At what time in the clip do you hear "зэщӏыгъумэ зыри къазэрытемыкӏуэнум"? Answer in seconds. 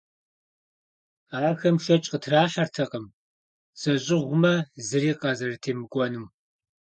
3.81-6.25